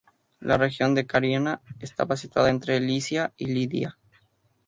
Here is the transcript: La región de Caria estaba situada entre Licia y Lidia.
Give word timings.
La 0.39 0.57
región 0.57 0.95
de 0.95 1.05
Caria 1.05 1.61
estaba 1.79 2.17
situada 2.17 2.49
entre 2.49 2.79
Licia 2.79 3.33
y 3.37 3.53
Lidia. 3.53 3.99